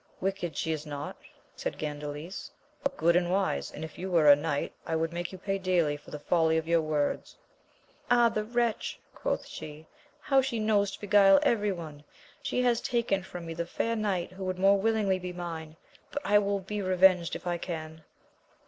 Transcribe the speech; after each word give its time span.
Wicked 0.19 0.57
she 0.57 0.71
is 0.71 0.83
not, 0.87 1.15
said 1.55 1.77
Gandales, 1.77 2.49
but 2.81 2.97
good 2.97 3.15
and 3.15 3.29
wise, 3.29 3.69
and 3.71 3.85
if 3.85 3.99
you 3.99 4.09
were 4.09 4.31
a 4.31 4.35
knight 4.35 4.73
I 4.83 4.95
would 4.95 5.13
make 5.13 5.31
you 5.31 5.37
pay 5.37 5.59
dearly 5.59 5.95
for 5.95 6.09
the 6.09 6.17
folly 6.17 6.57
of 6.57 6.67
your 6.67 6.81
words. 6.81 7.35
Ah, 8.09 8.27
the 8.27 8.43
wretch, 8.43 8.97
quoth 9.13 9.45
she, 9.45 9.85
how 10.19 10.41
she 10.41 10.57
knows 10.57 10.89
to 10.89 11.01
beguile 11.01 11.39
every, 11.43 11.71
one! 11.71 12.03
she 12.41 12.63
has 12.63 12.81
taken 12.81 13.21
from 13.21 13.45
me 13.45 13.53
the 13.53 13.67
fair 13.67 13.95
knight 13.95 14.31
who 14.31 14.43
would 14.43 14.57
more 14.57 14.79
willingly 14.81 15.19
be 15.19 15.33
mine, 15.33 15.75
but 16.11 16.23
I 16.25 16.39
will 16.39 16.61
be 16.61 16.81
revenged 16.81 17.35
if 17.35 17.45
I 17.45 17.59
can. 17.59 18.03